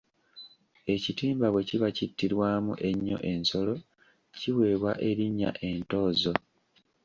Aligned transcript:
Ekitimba 0.93 1.47
bwe 1.51 1.61
kiba 1.69 1.89
kittirwamu 1.97 2.71
nnyo 2.93 3.17
ensolo 3.31 3.73
kiweebwa 4.37 4.91
erinnya 5.09 5.51
Entoozo. 5.69 6.33